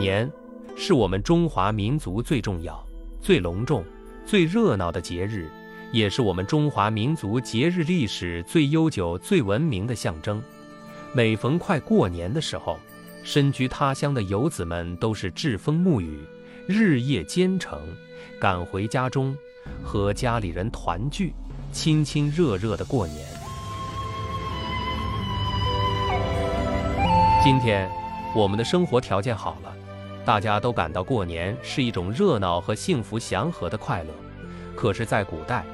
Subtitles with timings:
[0.00, 0.32] 年
[0.78, 2.82] 是我们中华民族最重要、
[3.20, 3.84] 最隆重、
[4.24, 5.46] 最热闹的节日，
[5.92, 10.42] 也是我们中华民族节日历史最悠久、最文明的象征。
[11.12, 12.78] 每逢快过年的时候，
[13.22, 16.18] 身居他乡的游子们都是栉风沐雨，
[16.66, 17.78] 日夜兼程，
[18.40, 19.36] 赶回家中，
[19.84, 21.34] 和家里人团聚，
[21.72, 23.18] 亲亲热热的过年。
[27.44, 27.90] 今天，
[28.34, 29.76] 我们的生活条件好了，
[30.24, 34.10] 大家都感到过年是一种热闹和幸福祥和的快乐。
[34.76, 35.64] 可是，在古代，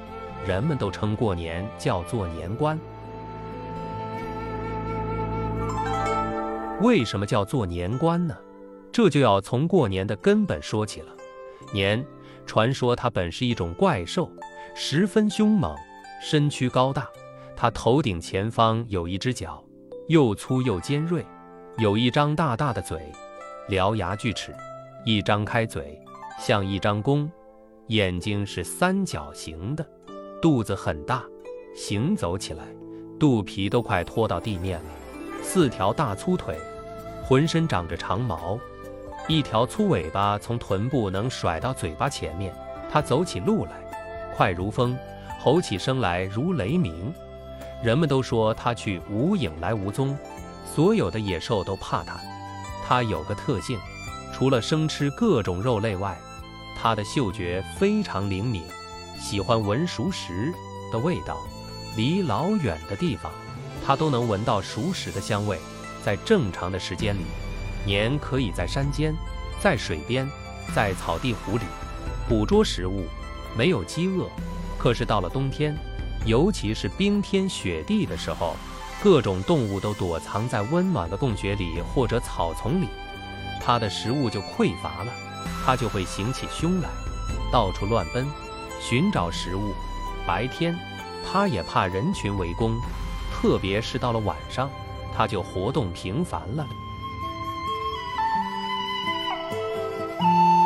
[0.46, 2.78] 人们都称过年叫做年关。
[6.80, 8.36] 为什么叫做年关呢？
[8.92, 11.08] 这就要从过年的根本说起了。
[11.72, 12.04] 年，
[12.46, 14.30] 传说它本是一种怪兽，
[14.74, 15.74] 十分凶猛，
[16.22, 17.08] 身躯高大，
[17.54, 19.62] 它头顶前方有一只角，
[20.08, 21.24] 又粗又尖锐。
[21.78, 23.12] 有一张大大的嘴，
[23.68, 24.54] 獠牙锯齿，
[25.04, 26.00] 一张开嘴
[26.38, 27.28] 像一张弓，
[27.88, 29.84] 眼睛是三角形的，
[30.40, 31.24] 肚子很大，
[31.74, 32.62] 行走起来
[33.18, 34.84] 肚皮都快拖到地面了。
[35.42, 36.56] 四条大粗腿，
[37.24, 38.56] 浑身长着长毛，
[39.26, 42.54] 一条粗尾巴从臀部能甩到嘴巴前面。
[42.88, 43.72] 它走起路来
[44.36, 44.96] 快如风，
[45.40, 47.12] 吼起声来如雷鸣。
[47.82, 50.16] 人们都说它去无影来无踪。
[50.64, 52.20] 所有的野兽都怕它，
[52.88, 53.80] 它有个特性，
[54.32, 56.16] 除了生吃各种肉类外，
[56.80, 58.62] 它的嗅觉非常灵敏，
[59.20, 60.52] 喜欢闻熟食
[60.92, 61.36] 的味道。
[61.96, 63.32] 离老远的地方，
[63.84, 65.58] 它都能闻到熟食的香味。
[66.04, 67.22] 在正常的时间里，
[67.84, 69.12] 年可以在山间、
[69.60, 70.28] 在水边、
[70.72, 71.64] 在草地湖里
[72.28, 73.06] 捕捉食物，
[73.58, 74.28] 没有饥饿。
[74.78, 75.76] 可是到了冬天，
[76.24, 78.54] 尤其是冰天雪地的时候。
[79.02, 82.88] 各种动物都躲藏在温暖的洞穴里或者草丛里，
[83.60, 85.12] 它的食物就匮乏了，
[85.64, 86.88] 它就会行起凶来，
[87.52, 88.26] 到处乱奔，
[88.80, 89.72] 寻找食物。
[90.26, 90.76] 白天，
[91.24, 92.74] 它也怕人群围攻，
[93.32, 94.68] 特别是到了晚上，
[95.14, 96.66] 它就活动频繁了。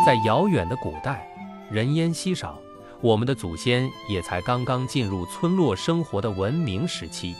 [0.06, 1.28] 在遥远的古代，
[1.70, 2.58] 人烟稀少，
[3.02, 7.34] 我们的祖先也才刚刚进入村落生活的文明时期。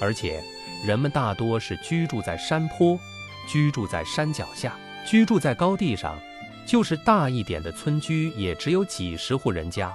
[0.00, 0.42] 而且，
[0.84, 2.98] 人们大多是居住在山坡，
[3.46, 4.74] 居住在山脚下，
[5.06, 6.18] 居住在高地上，
[6.66, 9.92] 就是大一点的村居也只有几十户人家，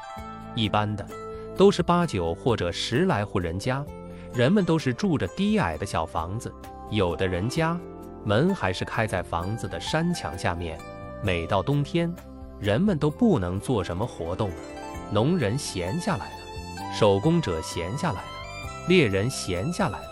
[0.53, 1.05] 一般的
[1.57, 3.83] 都是八九或者十来户人家，
[4.33, 6.53] 人们都是住着低矮的小房子，
[6.91, 7.75] 有的人家
[8.23, 10.77] 门还是开在房子的山墙下面。
[11.23, 12.13] 每到冬天，
[12.59, 14.55] 人们都不能做什么活动了，
[15.11, 18.34] 农人闲下来了，手工者闲下来了。
[18.87, 20.09] 猎人闲下来了，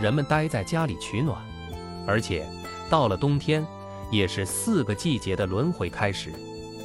[0.00, 1.38] 人们待在家里取暖，
[2.06, 2.46] 而且
[2.88, 3.66] 到了冬天，
[4.10, 6.32] 也是四个季节的轮回开始。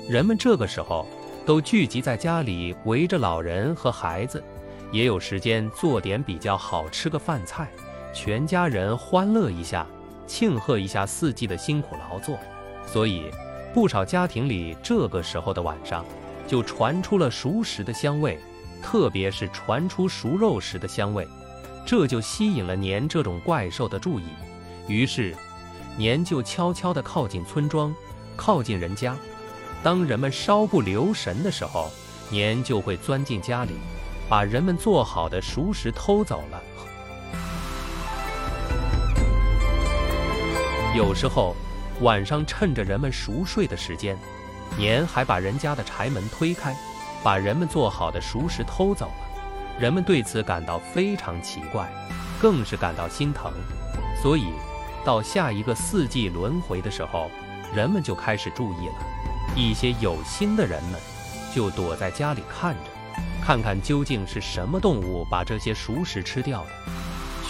[0.09, 1.07] 人们这个时候
[1.45, 4.43] 都聚集在家里，围着老人和孩子，
[4.91, 7.69] 也有时间做点比较好吃的饭菜，
[8.13, 9.87] 全家人欢乐一下，
[10.27, 12.37] 庆贺一下四季的辛苦劳作。
[12.85, 13.31] 所以，
[13.73, 16.03] 不少家庭里这个时候的晚上，
[16.47, 18.37] 就传出了熟食的香味。
[18.81, 21.27] 特别是传出熟肉时的香味，
[21.85, 24.25] 这就吸引了年这种怪兽的注意。
[24.87, 25.35] 于是，
[25.97, 27.93] 年就悄悄地靠近村庄，
[28.35, 29.15] 靠近人家。
[29.83, 31.91] 当人们稍不留神的时候，
[32.29, 33.73] 年就会钻进家里，
[34.27, 36.61] 把人们做好的熟食偷走了。
[40.95, 41.55] 有时候，
[42.01, 44.17] 晚上趁着人们熟睡的时间，
[44.75, 46.75] 年还把人家的柴门推开。
[47.23, 51.89] 把人们做好的熟食偷走了，人们对此感到非常奇怪，
[52.41, 53.51] 更是感到心疼。
[54.21, 54.45] 所以，
[55.05, 57.29] 到下一个四季轮回的时候，
[57.73, 58.93] 人们就开始注意了。
[59.55, 60.99] 一些有心的人们
[61.53, 62.91] 就躲在家里看着，
[63.41, 66.69] 看看究竟是什么动物把这些熟食吃掉的。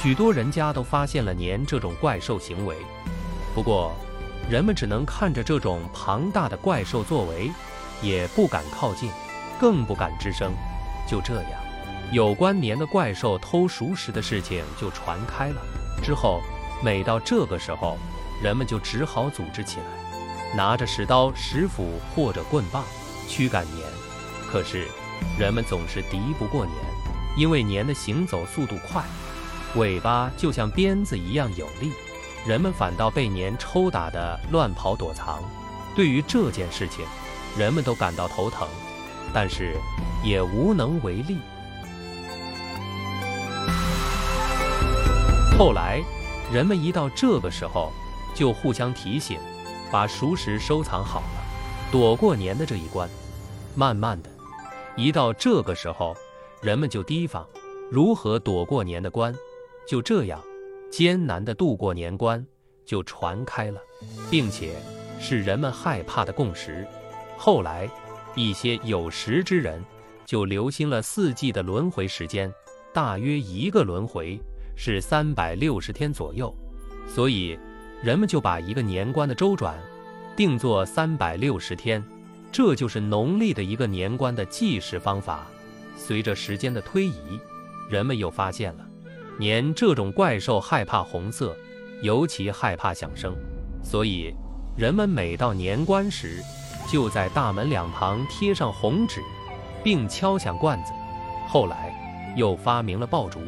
[0.01, 2.75] 许多人家都发现了年这种怪兽行为，
[3.53, 3.93] 不过，
[4.49, 7.51] 人们只能看着这种庞大的怪兽作为，
[8.01, 9.09] 也不敢靠近。
[9.59, 10.53] 更不敢吱声。
[11.07, 11.51] 就这样，
[12.11, 15.61] 有关年的怪兽偷熟食的事情就传开了。
[16.01, 16.41] 之后，
[16.83, 17.97] 每到这个时候，
[18.41, 22.83] 人们就只好组织起来，拿着石刀、石斧或者棍棒
[23.27, 23.85] 驱赶年。
[24.51, 24.87] 可是，
[25.37, 26.75] 人们总是敌不过年，
[27.35, 29.03] 因为年的行走速度快，
[29.75, 31.91] 尾巴就像鞭子一样有力，
[32.45, 35.43] 人们反倒被年抽打得乱跑躲藏。
[35.95, 37.03] 对于这件事情，
[37.57, 38.67] 人们都感到头疼。
[39.33, 39.75] 但是
[40.23, 41.37] 也无能为力。
[45.57, 46.01] 后来，
[46.53, 47.91] 人们一到这个时候，
[48.33, 49.37] 就互相提醒，
[49.91, 51.43] 把熟食收藏好了，
[51.91, 53.09] 躲过年的这一关。
[53.75, 54.29] 慢慢的，
[54.95, 56.15] 一到这个时候，
[56.61, 57.45] 人们就提防
[57.91, 59.35] 如何躲过年的关。
[59.87, 60.41] 就这样，
[60.91, 62.45] 艰难的度过年关
[62.85, 63.79] 就传开了，
[64.29, 64.75] 并且
[65.19, 66.87] 是人们害怕的共识。
[67.37, 67.89] 后来，
[68.35, 69.83] 一些有识之人
[70.25, 72.51] 就留心了四季的轮回时间，
[72.93, 74.39] 大约一个轮回
[74.75, 76.53] 是三百六十天左右，
[77.07, 77.57] 所以
[78.03, 79.77] 人们就把一个年关的周转
[80.35, 82.03] 定作三百六十天，
[82.51, 85.45] 这就是农历的一个年关的计时方法。
[85.97, 87.39] 随着时间的推移，
[87.89, 88.87] 人们又发现了。
[89.37, 91.55] 年这种怪兽害怕红色，
[92.01, 93.35] 尤其害怕响声，
[93.83, 94.33] 所以
[94.77, 96.41] 人们每到年关时，
[96.89, 99.21] 就在大门两旁贴上红纸，
[99.83, 100.91] 并敲响罐子。
[101.47, 101.93] 后来
[102.35, 103.39] 又发明了爆竹，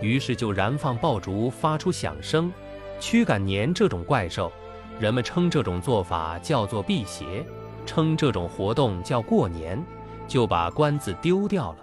[0.00, 2.52] 于是就燃放爆竹发出响声，
[3.00, 4.52] 驱赶年这种怪兽。
[5.00, 7.44] 人们称这种做法叫做辟邪，
[7.84, 9.80] 称这种活动叫过年，
[10.26, 11.78] 就把关子丢掉了。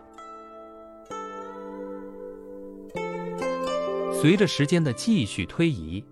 [4.13, 6.03] 随着时间的继续推移，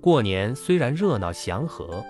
[0.00, 2.04] 过年虽然热闹祥和，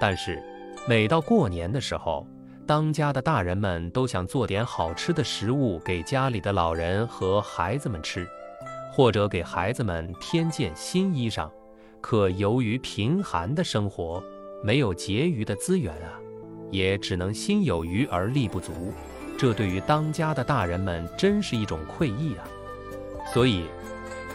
[0.00, 0.42] 但是
[0.86, 2.26] 每到过年的时候，
[2.66, 8.28] 当家的大人们都想做点好吃的食物给家里的老人和孩子们吃，
[8.92, 11.50] 或者给孩子们添件新衣裳。
[12.02, 14.22] 可由于贫寒的生活，
[14.62, 16.20] 没有结余的资源啊，
[16.70, 18.92] 也只能心有余而力不足。
[19.38, 22.44] 这对于当家的大人们真是一种愧意啊！
[23.32, 23.64] 所以。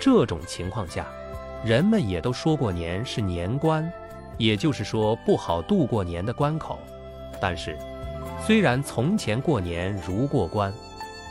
[0.02, 1.06] 这种情况下，
[1.62, 3.92] 人们也都说过年是年关，
[4.40, 6.80] 也就是说不好度过年的关口。
[7.40, 7.78] 但是，
[8.44, 10.74] 虽然从前过年如过关，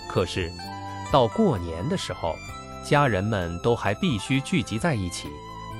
[0.09, 0.49] 可是
[1.13, 2.37] 到过年的时候，
[2.85, 5.29] 家人们都还必须聚集在一起，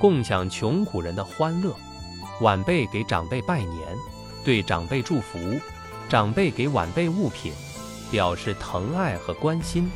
[0.01, 1.73] 共享穷苦人的欢乐。
[2.41, 3.97] 晚辈给长辈拜年，
[4.45, 5.39] 对长辈祝福；
[6.09, 7.53] 长辈给晚辈物品，
[8.11, 9.91] 表示疼爱和关心。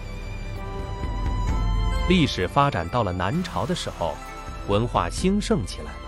[2.08, 4.14] 历史发展到了南朝的时候，
[4.68, 5.98] 文化兴盛起来了。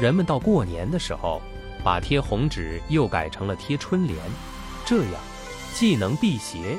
[0.00, 1.42] 人们到过年的时候，
[1.84, 4.18] 把贴红纸又改成了贴春联，
[4.86, 5.12] 这样
[5.74, 6.78] 既能辟邪，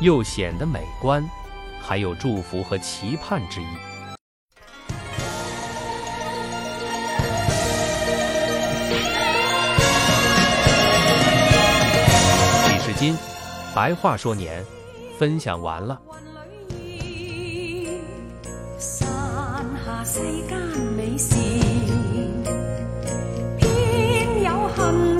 [0.00, 1.22] 又显得美观，
[1.82, 3.66] 还有祝福和期盼之意。
[12.70, 13.14] 李世金，
[13.74, 14.64] 白话说年，
[15.18, 16.00] 分享完了。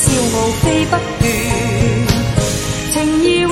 [0.00, 1.26] 笑傲飞不断，
[2.92, 3.44] 情义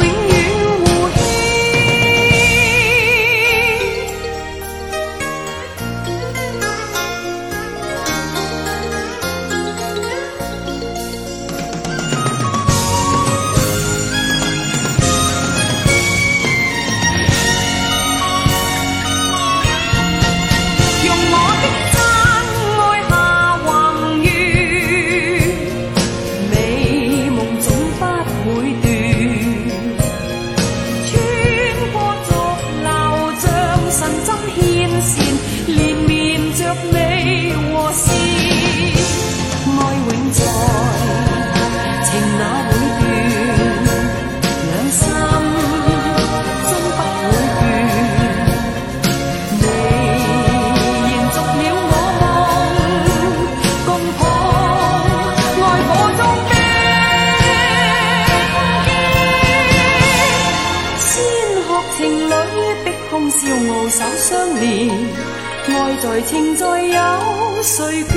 [64.58, 68.14] 爱在情在，有谁倦？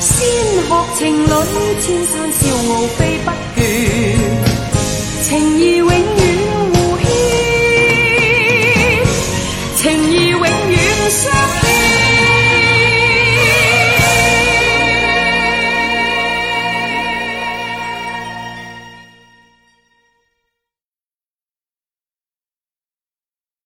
[0.00, 0.16] 先
[0.66, 0.70] 学。
[0.98, 1.26] 情侣
[1.80, 3.26] 千山笑傲飞不
[3.58, 3.62] 倦，
[5.22, 5.97] 情义永。